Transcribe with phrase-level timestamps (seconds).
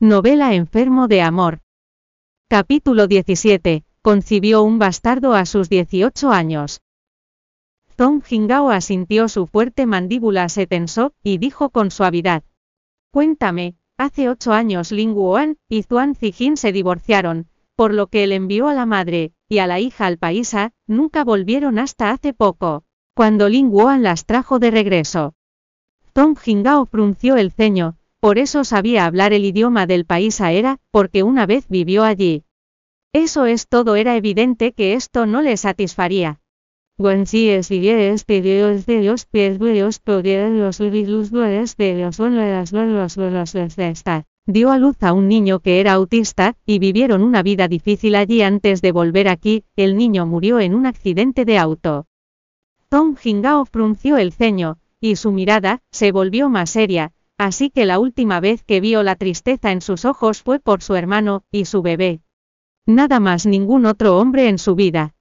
[0.00, 1.58] Novela Enfermo de Amor.
[2.48, 3.82] Capítulo 17.
[4.00, 6.82] Concibió un bastardo a sus 18 años.
[7.96, 12.44] Zhong Jingao asintió su fuerte mandíbula se tensó, y dijo con suavidad.
[13.10, 18.30] Cuéntame, hace ocho años Ling Wuan y Zuan Zijin se divorciaron, por lo que él
[18.30, 22.84] envió a la madre, y a la hija al paisa, nunca volvieron hasta hace poco,
[23.14, 25.34] cuando Ling Wuan las trajo de regreso.
[26.14, 31.22] Zhong Jingao frunció el ceño, por eso sabía hablar el idioma del país era, porque
[31.22, 32.42] una vez vivió allí.
[33.12, 36.40] Eso es todo, era evidente que esto no le satisfaría.
[44.46, 48.42] Dio a luz a un niño que era autista, y vivieron una vida difícil allí
[48.42, 52.06] antes de volver aquí, el niño murió en un accidente de auto.
[52.88, 58.00] Tom Jingao frunció el ceño, y su mirada, se volvió más seria, Así que la
[58.00, 61.82] última vez que vio la tristeza en sus ojos fue por su hermano, y su
[61.82, 62.20] bebé.
[62.84, 65.14] Nada más ningún otro hombre en su vida.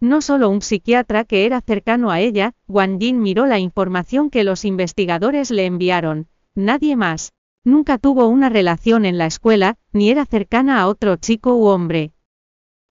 [0.00, 4.44] No solo un psiquiatra que era cercano a ella, Wang Jin miró la información que
[4.44, 6.28] los investigadores le enviaron.
[6.54, 7.32] Nadie más.
[7.64, 12.12] Nunca tuvo una relación en la escuela, ni era cercana a otro chico u hombre.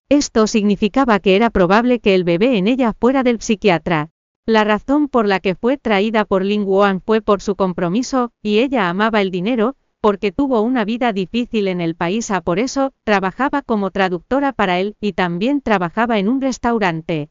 [0.08, 4.10] Esto significaba que era probable que el bebé en ella fuera del psiquiatra.
[4.48, 8.60] La razón por la que fue traída por Ling Wuan fue por su compromiso, y
[8.60, 12.94] ella amaba el dinero, porque tuvo una vida difícil en el país a por eso,
[13.04, 17.28] trabajaba como traductora para él, y también trabajaba en un restaurante.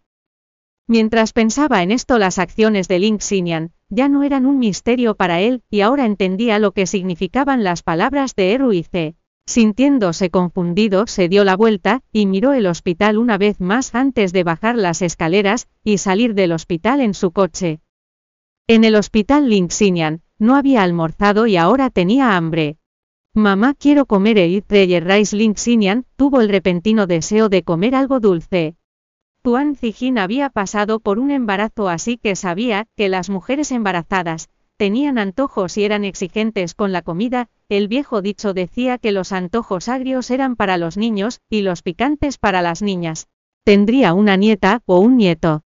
[0.85, 5.41] Mientras pensaba en esto las acciones de Ling Xinyan, ya no eran un misterio para
[5.41, 9.15] él, y ahora entendía lo que significaban las palabras de Eru y C.
[9.47, 14.43] Sintiéndose confundido, se dio la vuelta, y miró el hospital una vez más antes de
[14.43, 17.79] bajar las escaleras, y salir del hospital en su coche.
[18.67, 22.77] En el hospital Linxinian, no había almorzado y ahora tenía hambre.
[23.33, 28.75] Mamá quiero comer el Prayer Rice Linxinian, tuvo el repentino deseo de comer algo dulce.
[29.43, 35.17] Tuan Zijin había pasado por un embarazo así que sabía que las mujeres embarazadas, tenían
[35.17, 40.31] antojos y eran exigentes con la comida, el viejo dicho decía que los antojos agrios
[40.31, 43.27] eran para los niños, y los picantes para las niñas.
[43.63, 45.63] Tendría una nieta, o un nieto.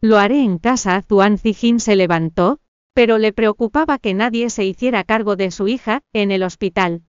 [0.00, 2.60] Lo haré en casa, Zuan Zijin se levantó,
[2.92, 7.02] pero le preocupaba que nadie se hiciera cargo de su hija, en el hospital.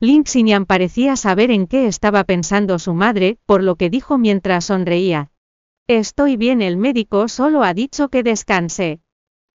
[0.00, 4.66] Lin Xinyan parecía saber en qué estaba pensando su madre, por lo que dijo mientras
[4.66, 5.30] sonreía.
[5.86, 9.00] Estoy bien, el médico solo ha dicho que descanse.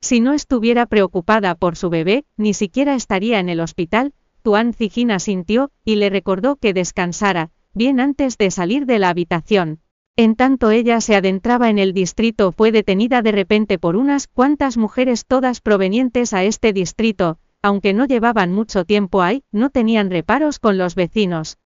[0.02, 5.12] Si no estuviera preocupada por su bebé, ni siquiera estaría en el hospital, Tuan Zijin
[5.12, 9.80] asintió, y le recordó que descansara, bien antes de salir de la habitación.
[10.18, 14.76] En tanto ella se adentraba en el distrito fue detenida de repente por unas cuantas
[14.76, 20.60] mujeres todas provenientes a este distrito, aunque no llevaban mucho tiempo ahí, no tenían reparos
[20.60, 21.60] con los vecinos.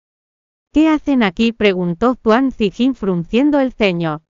[0.74, 1.52] ¿Qué hacen aquí?
[1.52, 4.24] preguntó Tuan Zijin frunciendo el ceño.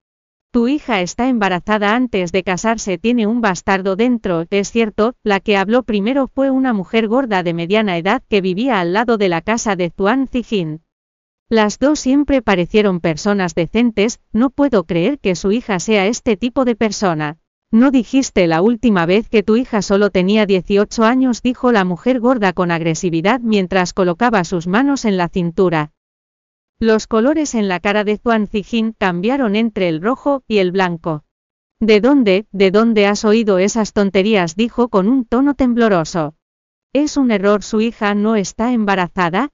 [0.53, 5.57] Tu hija está embarazada antes de casarse, tiene un bastardo dentro, es cierto, la que
[5.57, 9.41] habló primero fue una mujer gorda de mediana edad que vivía al lado de la
[9.41, 10.83] casa de Zuan Zijin.
[11.49, 16.65] Las dos siempre parecieron personas decentes, no puedo creer que su hija sea este tipo
[16.65, 17.39] de persona.
[17.71, 22.19] No dijiste la última vez que tu hija solo tenía 18 años, dijo la mujer
[22.19, 25.92] gorda con agresividad mientras colocaba sus manos en la cintura.
[26.79, 31.23] Los colores en la cara de Zuan Zijin cambiaron entre el rojo y el blanco.
[31.79, 34.55] ¿De dónde, de dónde has oído esas tonterías?
[34.55, 36.35] dijo con un tono tembloroso.
[36.93, 39.49] ¿Es un error su hija no está embarazada?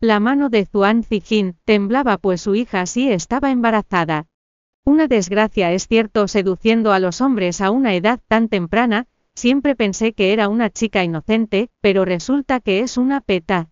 [0.00, 4.26] La mano de Zuan Zijin temblaba pues su hija sí estaba embarazada.
[4.84, 10.12] Una desgracia es cierto seduciendo a los hombres a una edad tan temprana, siempre pensé
[10.12, 13.70] que era una chica inocente, pero resulta que es una peta.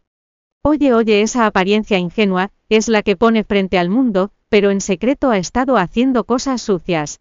[0.63, 5.31] Oye, oye, esa apariencia ingenua, es la que pone frente al mundo, pero en secreto
[5.31, 7.21] ha estado haciendo cosas sucias.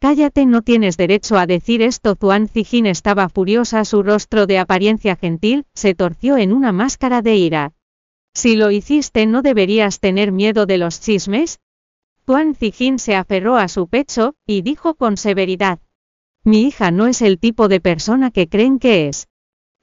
[0.00, 2.16] Cállate, no tienes derecho a decir esto.
[2.16, 7.36] Zuan Zijin estaba furiosa, su rostro de apariencia gentil se torció en una máscara de
[7.36, 7.72] ira.
[8.34, 11.60] Si lo hiciste, ¿no deberías tener miedo de los chismes?
[12.26, 15.78] Zuan Zijin se aferró a su pecho, y dijo con severidad.
[16.44, 19.28] Mi hija no es el tipo de persona que creen que es.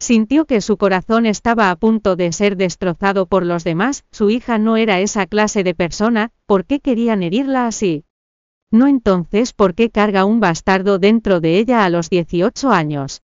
[0.01, 4.57] Sintió que su corazón estaba a punto de ser destrozado por los demás, su hija
[4.57, 8.05] no era esa clase de persona, ¿por qué querían herirla así?
[8.71, 13.23] No entonces, ¿por qué carga un bastardo dentro de ella a los 18 años?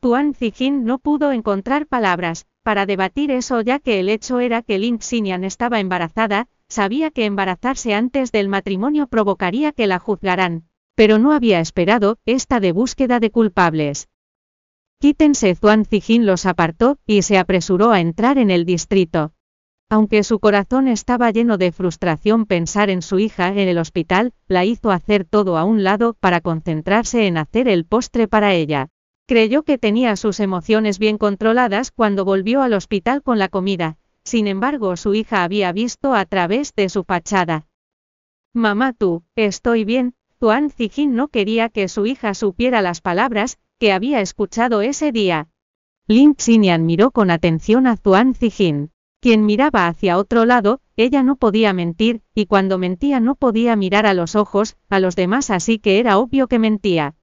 [0.00, 4.78] Tuan Zijin no pudo encontrar palabras, para debatir eso ya que el hecho era que
[4.78, 10.64] Ling Xinyan estaba embarazada, sabía que embarazarse antes del matrimonio provocaría que la juzgaran,
[10.94, 14.08] pero no había esperado esta de búsqueda de culpables.
[15.00, 19.32] Quítense Zuan Zijin los apartó, y se apresuró a entrar en el distrito.
[19.88, 24.64] Aunque su corazón estaba lleno de frustración pensar en su hija en el hospital, la
[24.64, 28.88] hizo hacer todo a un lado para concentrarse en hacer el postre para ella.
[29.26, 34.46] Creyó que tenía sus emociones bien controladas cuando volvió al hospital con la comida, sin
[34.46, 37.66] embargo su hija había visto a través de su fachada.
[38.52, 43.92] Mamá tú, estoy bien, Tuan Zijin no quería que su hija supiera las palabras que
[43.92, 45.48] había escuchado ese día.
[46.06, 48.90] Lin Xinian miró con atención a Zuan Zijin.
[49.20, 54.06] Quien miraba hacia otro lado, ella no podía mentir, y cuando mentía no podía mirar
[54.06, 57.16] a los ojos, a los demás así que era obvio que mentía.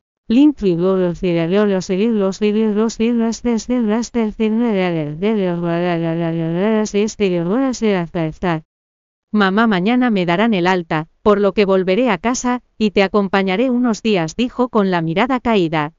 [9.31, 13.71] Mamá mañana me darán el alta, por lo que volveré a casa, y te acompañaré
[13.71, 15.93] unos días, dijo con la mirada caída.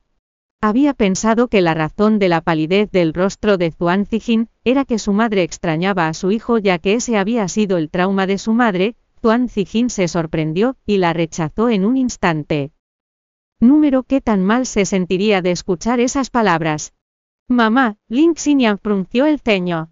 [0.61, 5.01] Había pensado que la razón de la palidez del rostro de Zuan Zijin era que
[5.01, 8.53] su madre extrañaba a su hijo ya que ese había sido el trauma de su
[8.53, 12.71] madre, Zuan Zijin se sorprendió y la rechazó en un instante.
[13.59, 16.95] Número qué tan mal se sentiría de escuchar esas palabras.
[17.49, 19.91] Mamá, Lin Xinyan frunció el ceño.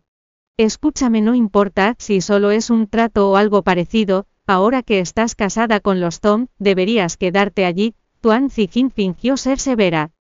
[0.56, 5.80] Escúchame no importa si solo es un trato o algo parecido, ahora que estás casada
[5.80, 10.12] con los Tom, deberías quedarte allí, Tuan Zijin fingió ser severa.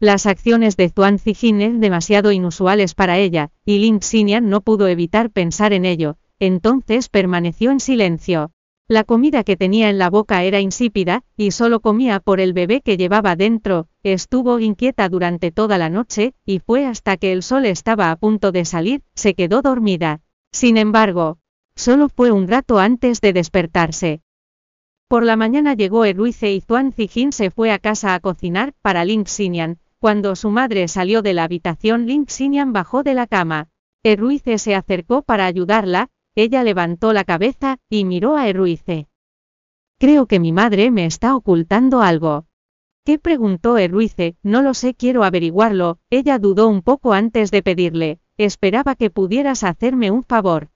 [0.00, 4.86] Las acciones de Zuan Zijin eran demasiado inusuales para ella, y Lin Xinian no pudo
[4.86, 8.52] evitar pensar en ello, entonces permaneció en silencio.
[8.86, 12.80] La comida que tenía en la boca era insípida, y solo comía por el bebé
[12.80, 17.66] que llevaba dentro, estuvo inquieta durante toda la noche, y fue hasta que el sol
[17.66, 20.20] estaba a punto de salir, se quedó dormida.
[20.52, 21.38] Sin embargo,
[21.78, 24.20] solo fue un rato antes de despertarse.
[25.06, 29.04] Por la mañana llegó Eruice y Zuan Zijin se fue a casa a cocinar para
[29.04, 33.68] Lin Xinian, cuando su madre salió de la habitación, Lin Xinian bajó de la cama.
[34.02, 39.06] Eruice se acercó para ayudarla, ella levantó la cabeza y miró a Eruice.
[39.98, 42.46] Creo que mi madre me está ocultando algo.
[43.04, 44.36] ¿Qué preguntó Eruice?
[44.42, 45.98] No lo sé, quiero averiguarlo.
[46.10, 48.18] Ella dudó un poco antes de pedirle.
[48.36, 50.68] Esperaba que pudieras hacerme un favor.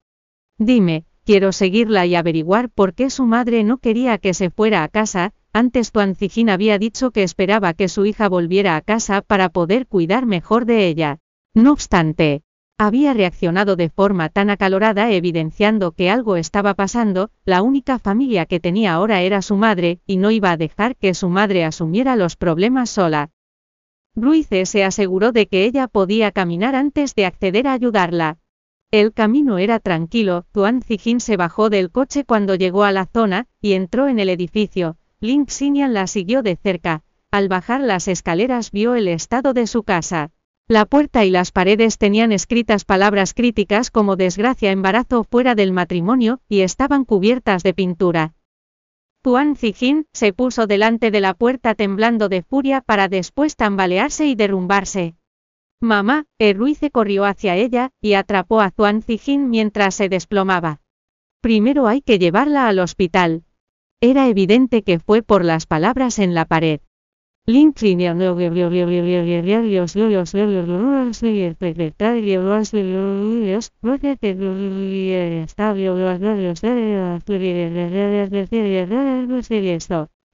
[0.59, 4.89] Dime, quiero seguirla y averiguar por qué su madre no quería que se fuera a
[4.89, 9.51] casa, antes Tuan Zijin había dicho que esperaba que su hija volviera a casa para
[9.51, 11.19] poder cuidar mejor de ella.
[11.55, 12.43] No obstante,
[12.79, 18.61] había reaccionado de forma tan acalorada evidenciando que algo estaba pasando, la única familia que
[18.61, 22.37] tenía ahora era su madre, y no iba a dejar que su madre asumiera los
[22.37, 23.31] problemas sola.
[24.17, 28.39] Ruice se aseguró de que ella podía caminar antes de acceder a ayudarla.
[28.93, 33.47] El camino era tranquilo, Tuan Zijin se bajó del coche cuando llegó a la zona,
[33.63, 37.03] y entró en el edificio, Lin Xinian la siguió de cerca.
[37.31, 40.31] Al bajar las escaleras vio el estado de su casa.
[40.69, 46.41] La puerta y las paredes tenían escritas palabras críticas como desgracia, embarazo fuera del matrimonio,
[46.47, 48.35] y estaban cubiertas de pintura.
[49.23, 54.35] Tuan Zijin se puso delante de la puerta temblando de furia para después tambalearse y
[54.35, 55.15] derrumbarse.
[55.83, 60.81] Mamá, Erruice corrió hacia ella, y atrapó a Tuan Zijin mientras se desplomaba.
[61.43, 63.45] Primero hay que llevarla al hospital,
[64.05, 66.81] era evidente que fue por las palabras en la pared.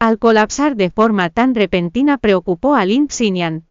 [0.00, 3.67] Al colapsar de forma tan repentina preocupó a Lin Xinian.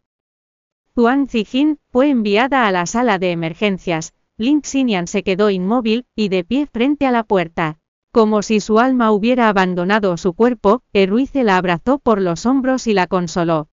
[0.98, 4.16] Tuan Zijin fue enviada a la sala de emergencias.
[4.36, 7.77] Lin Xinian se quedó inmóvil y de pie frente a la puerta.
[8.12, 12.96] Como si su alma hubiera abandonado su cuerpo, Eruice la abrazó por los hombros y
[12.96, 13.70] la consoló.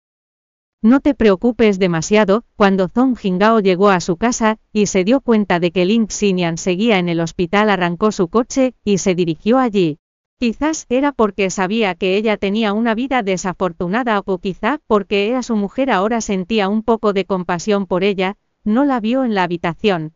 [0.82, 5.60] No te preocupes demasiado, cuando Zong Jingao llegó a su casa, y se dio cuenta
[5.60, 9.98] de que Lin Xinian seguía en el hospital arrancó su coche, y se dirigió allí.
[10.38, 15.56] Quizás era porque sabía que ella tenía una vida desafortunada o quizá porque era su
[15.56, 20.14] mujer ahora sentía un poco de compasión por ella, no la vio en la habitación,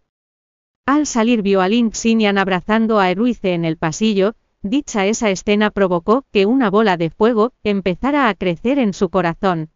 [0.88, 5.70] al salir vio a Lin Xinian abrazando a Eruice en el pasillo, dicha esa escena
[5.70, 9.68] provocó que una bola de fuego empezara a crecer en su corazón.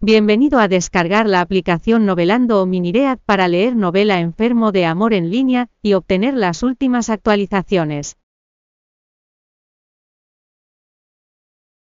[0.00, 5.30] Bienvenido a descargar la aplicación Novelando o Miniread para leer novela Enfermo de Amor en
[5.30, 8.19] línea y obtener las últimas actualizaciones.